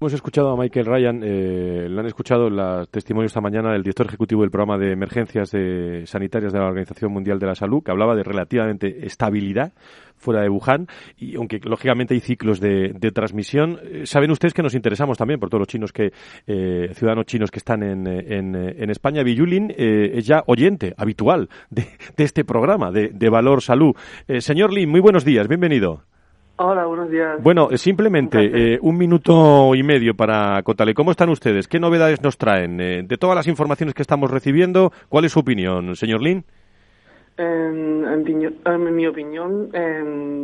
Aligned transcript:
Hemos 0.00 0.12
escuchado 0.12 0.50
a 0.50 0.56
Michael 0.56 0.86
Ryan, 0.86 1.22
eh, 1.24 1.88
lo 1.90 1.98
han 1.98 2.06
escuchado 2.06 2.48
los 2.48 2.88
testimonios 2.88 3.30
esta 3.30 3.40
mañana 3.40 3.72
del 3.72 3.82
director 3.82 4.06
ejecutivo 4.06 4.42
del 4.42 4.50
programa 4.52 4.78
de 4.78 4.92
emergencias 4.92 5.50
de 5.50 6.04
sanitarias 6.06 6.52
de 6.52 6.60
la 6.60 6.66
Organización 6.66 7.10
Mundial 7.10 7.40
de 7.40 7.46
la 7.46 7.56
Salud, 7.56 7.82
que 7.82 7.90
hablaba 7.90 8.14
de 8.14 8.22
relativamente 8.22 9.04
estabilidad 9.04 9.72
fuera 10.16 10.42
de 10.42 10.50
Wuhan, 10.50 10.86
y 11.16 11.34
aunque 11.34 11.58
lógicamente 11.64 12.14
hay 12.14 12.20
ciclos 12.20 12.60
de, 12.60 12.92
transmisión, 13.12 13.80
eh, 13.82 14.06
saben 14.06 14.30
ustedes 14.30 14.54
que 14.54 14.62
nos 14.62 14.74
interesamos 14.74 15.18
también 15.18 15.40
por 15.40 15.50
todos 15.50 15.62
los 15.62 15.68
chinos 15.68 15.92
que, 15.92 16.12
eh, 16.46 16.90
ciudadanos 16.94 17.26
chinos 17.26 17.50
que 17.50 17.58
están 17.58 17.82
en, 17.82 18.06
en, 18.06 18.90
España. 18.90 19.24
Villulin 19.24 19.74
eh, 19.76 20.12
es 20.14 20.26
ya 20.26 20.44
oyente 20.46 20.94
habitual 20.96 21.48
de, 21.70 21.88
este 22.18 22.44
programa 22.44 22.92
de, 22.92 23.08
de 23.08 23.30
Valor 23.30 23.62
Salud. 23.62 23.96
Eh, 24.28 24.40
señor 24.42 24.72
Lin, 24.72 24.90
muy 24.90 25.00
buenos 25.00 25.24
días, 25.24 25.48
bienvenido. 25.48 26.04
Hola, 26.60 26.86
buenos 26.86 27.08
días. 27.08 27.40
Bueno, 27.40 27.68
eh, 27.70 27.78
simplemente 27.78 28.74
eh, 28.74 28.78
un 28.82 28.98
minuto 28.98 29.76
y 29.76 29.84
medio 29.84 30.14
para 30.14 30.60
contarle 30.64 30.92
cómo 30.92 31.12
están 31.12 31.28
ustedes, 31.28 31.68
qué 31.68 31.78
novedades 31.78 32.20
nos 32.20 32.36
traen. 32.36 32.80
Eh, 32.80 33.02
de 33.04 33.16
todas 33.16 33.36
las 33.36 33.46
informaciones 33.46 33.94
que 33.94 34.02
estamos 34.02 34.28
recibiendo, 34.28 34.92
¿cuál 35.08 35.24
es 35.24 35.32
su 35.32 35.38
opinión, 35.38 35.94
señor 35.94 36.20
Lin? 36.20 36.44
En, 37.38 38.04
en, 38.04 38.58
en 38.66 38.94
mi 38.96 39.06
opinión, 39.06 39.70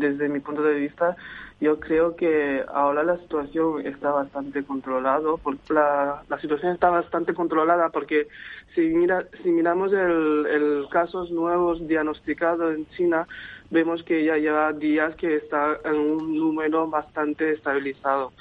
desde 0.00 0.28
mi 0.28 0.40
punto 0.40 0.62
de 0.62 0.74
vista, 0.74 1.16
yo 1.60 1.78
creo 1.78 2.16
que 2.16 2.64
ahora 2.66 3.04
la 3.04 3.16
situación 3.18 3.86
está 3.86 4.10
bastante 4.10 4.64
controlada. 4.64 5.20
La, 5.68 6.22
la 6.28 6.40
situación 6.40 6.72
está 6.72 6.90
bastante 6.90 7.32
controlada 7.32 7.90
porque 7.90 8.26
si, 8.74 8.80
mira, 8.80 9.26
si 9.42 9.50
miramos 9.50 9.92
el, 9.92 10.46
el 10.46 10.86
casos 10.90 11.30
nuevos 11.30 11.86
diagnosticados 11.86 12.74
en 12.74 12.88
China, 12.90 13.28
vemos 13.70 14.02
que 14.02 14.24
ya 14.24 14.36
lleva 14.36 14.72
días 14.72 15.14
que 15.14 15.36
está 15.36 15.78
en 15.84 15.94
un 15.94 16.36
número 16.36 16.88
bastante 16.88 17.52
estabilizado. 17.52 18.32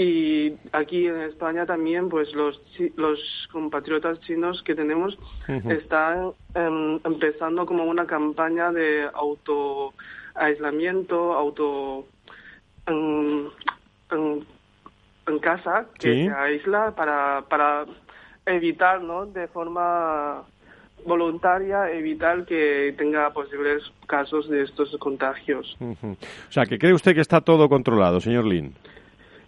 Y 0.00 0.56
aquí 0.72 1.08
en 1.08 1.20
España 1.20 1.66
también, 1.66 2.08
pues 2.08 2.32
los, 2.32 2.58
los 2.96 3.20
compatriotas 3.52 4.18
chinos 4.22 4.62
que 4.62 4.74
tenemos 4.74 5.18
están 5.68 6.32
em, 6.54 6.98
empezando 7.04 7.66
como 7.66 7.84
una 7.84 8.06
campaña 8.06 8.72
de 8.72 9.06
auto 9.12 9.92
aislamiento, 10.34 11.34
auto 11.34 12.06
en, 12.86 13.48
en, 14.10 15.38
casa, 15.40 15.84
que 15.98 16.24
se 16.24 16.30
aísla 16.30 16.94
para, 16.96 17.42
para 17.50 17.84
evitar, 18.46 19.02
¿no? 19.02 19.26
De 19.26 19.48
forma 19.48 20.44
voluntaria 21.04 21.92
evitar 21.92 22.46
que 22.46 22.94
tenga 22.96 23.30
posibles 23.34 23.82
casos 24.06 24.48
de 24.48 24.62
estos 24.62 24.96
contagios. 24.96 25.76
O 25.78 26.16
sea, 26.52 26.64
que 26.64 26.78
cree 26.78 26.94
usted 26.94 27.14
que 27.14 27.20
está 27.20 27.42
todo 27.42 27.68
controlado, 27.68 28.18
señor 28.18 28.46
Lin. 28.46 28.74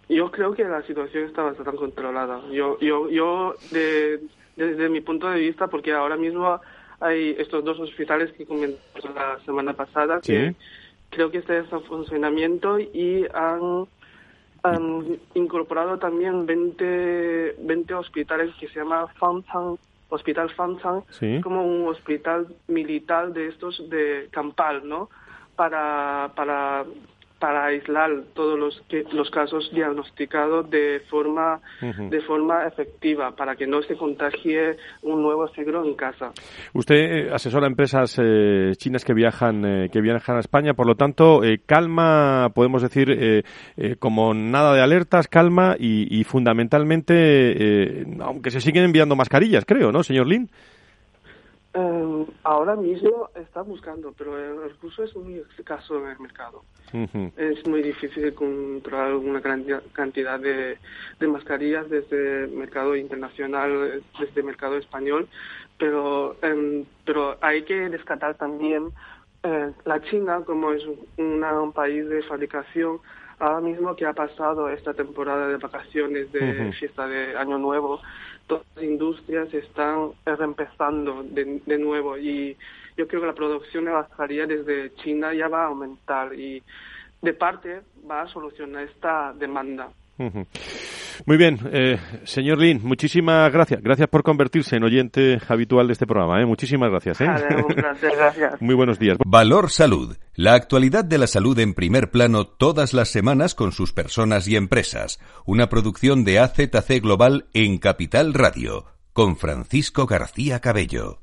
Yo 0.09 0.31
creo 0.31 0.53
que 0.53 0.63
la 0.63 0.81
situación 0.83 1.25
está 1.25 1.43
bastante 1.43 1.77
controlada. 1.77 2.41
Yo, 2.51 2.79
yo, 2.79 3.09
yo 3.09 3.55
de, 3.71 4.21
desde 4.55 4.89
mi 4.89 5.01
punto 5.01 5.29
de 5.29 5.39
vista, 5.39 5.67
porque 5.67 5.93
ahora 5.93 6.17
mismo 6.17 6.59
hay 6.99 7.35
estos 7.37 7.63
dos 7.63 7.79
hospitales 7.79 8.31
que 8.33 8.45
comentamos 8.45 9.15
la 9.15 9.39
semana 9.45 9.73
pasada 9.73 10.21
que 10.21 10.55
creo 11.09 11.31
que 11.31 11.39
están 11.39 11.65
en 11.71 11.83
funcionamiento 11.83 12.79
y 12.79 13.25
han, 13.33 13.85
han 14.63 15.19
incorporado 15.33 15.97
también 15.99 16.45
20, 16.45 17.55
20 17.59 17.93
hospitales 17.93 18.53
que 18.59 18.67
se 18.69 18.79
llama 18.79 19.07
Fountain 19.19 19.77
Hospital 20.09 20.49
Fanchang, 20.51 21.03
como 21.41 21.65
un 21.65 21.87
hospital 21.87 22.47
militar 22.67 23.33
de 23.33 23.47
estos 23.47 23.89
de 23.89 24.27
campal, 24.31 24.87
¿no? 24.87 25.09
Para, 25.55 26.31
para 26.35 26.85
para 27.43 27.65
aislar 27.65 28.09
todos 28.33 28.57
los, 28.57 28.81
los 29.11 29.29
casos 29.29 29.69
diagnosticados 29.73 30.69
de 30.69 31.01
forma, 31.09 31.59
de 31.81 32.21
forma 32.21 32.65
efectiva, 32.65 33.35
para 33.35 33.57
que 33.57 33.67
no 33.67 33.81
se 33.81 33.97
contagie 33.97 34.77
un 35.01 35.21
nuevo 35.21 35.49
siglo 35.49 35.83
en 35.83 35.93
casa. 35.95 36.31
Usted 36.73 36.95
eh, 36.95 37.29
asesora 37.33 37.67
empresas 37.67 38.17
eh, 38.17 38.71
chinas 38.77 39.03
que 39.03 39.13
viajan, 39.13 39.65
eh, 39.65 39.89
que 39.91 39.99
viajan 39.99 40.37
a 40.37 40.39
España, 40.39 40.73
por 40.73 40.87
lo 40.87 40.95
tanto, 40.95 41.41
calma, 41.65 42.49
podemos 42.55 42.81
decir, 42.81 43.43
como 43.99 44.33
nada 44.33 44.73
de 44.73 44.81
alertas, 44.81 45.27
calma 45.27 45.75
y, 45.77 46.17
y 46.17 46.23
fundamentalmente, 46.23 48.05
aunque 48.21 48.51
se 48.51 48.61
siguen 48.61 48.85
enviando 48.85 49.17
mascarillas, 49.17 49.65
creo, 49.65 49.91
¿no, 49.91 50.01
señor 50.01 50.27
Lin? 50.27 50.49
Eh, 51.75 52.25
ahora 52.43 52.75
mismo 52.75 53.29
está 53.33 53.63
buscando, 53.63 54.13
pero 54.15 54.37
el 54.37 54.69
recurso 54.69 55.03
es 55.03 55.15
muy 55.15 55.41
escaso 55.57 55.97
en 55.99 56.11
el 56.11 56.19
mercado. 56.19 56.63
Es 57.37 57.65
muy 57.67 57.81
difícil 57.81 58.35
controlar 58.35 59.15
una 59.15 59.41
cantidad 59.41 60.39
de, 60.39 60.77
de, 61.19 61.27
mascarillas 61.27 61.89
desde 61.89 62.43
el 62.43 62.51
mercado 62.51 62.95
internacional, 62.95 64.03
desde 64.19 64.41
el 64.41 64.45
mercado 64.45 64.77
español, 64.77 65.27
pero, 65.79 66.35
eh, 66.43 66.85
pero 67.03 67.37
hay 67.41 67.63
que 67.63 67.89
descartar 67.89 68.35
también 68.35 68.91
eh, 69.43 69.71
la 69.85 70.01
China 70.03 70.41
como 70.45 70.71
es 70.71 70.83
un 71.17 71.71
país 71.73 72.07
de 72.07 72.23
fabricación 72.23 72.99
ahora 73.39 73.61
mismo 73.61 73.95
que 73.95 74.05
ha 74.05 74.13
pasado 74.13 74.69
esta 74.69 74.93
temporada 74.93 75.47
de 75.49 75.57
vacaciones 75.57 76.31
de 76.31 76.71
fiesta 76.79 77.07
de 77.07 77.35
Año 77.37 77.57
Nuevo, 77.57 77.99
todas 78.47 78.63
las 78.75 78.85
industrias 78.85 79.53
están 79.53 80.11
reempezando 80.25 81.23
de, 81.23 81.61
de, 81.65 81.77
nuevo 81.77 82.17
y 82.17 82.55
yo 82.95 83.07
creo 83.07 83.21
que 83.21 83.27
la 83.27 83.33
producción 83.33 83.85
de 83.85 83.91
mascarillas 83.91 84.47
desde 84.47 84.93
China 84.95 85.33
ya 85.33 85.47
va 85.47 85.63
a 85.63 85.67
aumentar 85.67 86.33
y 86.33 86.63
de 87.21 87.33
parte 87.33 87.81
va 88.09 88.21
a 88.21 88.27
solucionar 88.27 88.83
esta 88.83 89.33
demanda. 89.33 89.89
Muy 91.25 91.37
bien, 91.37 91.59
eh, 91.71 91.99
señor 92.23 92.59
Lin, 92.59 92.81
muchísimas 92.83 93.51
gracias. 93.51 93.81
Gracias 93.81 94.07
por 94.09 94.23
convertirse 94.23 94.75
en 94.75 94.83
oyente 94.83 95.39
habitual 95.47 95.87
de 95.87 95.93
este 95.93 96.07
programa. 96.07 96.41
¿eh? 96.41 96.45
Muchísimas 96.45 96.89
gracias. 96.89 97.21
¿eh? 97.21 97.27
gracias. 97.75 98.53
Muy 98.61 98.75
buenos 98.75 98.99
días. 98.99 99.17
Valor 99.25 99.69
Salud. 99.69 100.15
La 100.35 100.53
actualidad 100.53 101.05
de 101.05 101.17
la 101.17 101.27
salud 101.27 101.57
en 101.59 101.73
primer 101.73 102.09
plano 102.11 102.45
todas 102.45 102.93
las 102.93 103.09
semanas 103.09 103.55
con 103.55 103.71
sus 103.71 103.93
personas 103.93 104.47
y 104.47 104.55
empresas. 104.55 105.19
Una 105.45 105.69
producción 105.69 106.23
de 106.23 106.39
AZC 106.39 107.01
Global 107.01 107.45
en 107.53 107.77
Capital 107.77 108.33
Radio. 108.33 108.85
Con 109.13 109.37
Francisco 109.37 110.07
García 110.07 110.59
Cabello. 110.59 111.22